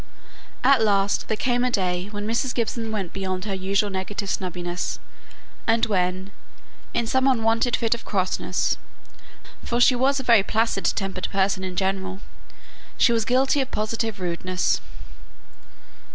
At 0.63 0.81
last 0.81 1.27
there 1.27 1.37
came 1.37 1.63
a 1.63 1.69
day 1.69 2.07
when 2.09 2.25
Mrs. 2.25 2.55
Gibson 2.55 2.91
went 2.91 3.13
beyond 3.13 3.45
her 3.45 3.53
usual 3.53 3.91
negative 3.91 4.31
snubbiness, 4.31 4.97
and 5.67 5.85
when, 5.85 6.31
in 6.91 7.05
some 7.05 7.27
unwonted 7.27 7.75
fit 7.75 7.93
of 7.93 8.03
crossness, 8.03 8.77
for 9.63 9.79
she 9.79 9.93
was 9.93 10.19
a 10.19 10.23
very 10.23 10.41
placid 10.41 10.85
tempered 10.85 11.27
person 11.31 11.63
in 11.63 11.75
general, 11.75 12.19
she 12.97 13.13
was 13.13 13.25
guilty 13.25 13.61
of 13.61 13.69
positive 13.69 14.19
rudeness. 14.19 14.81